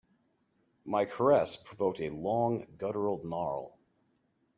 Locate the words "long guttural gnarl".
2.09-3.77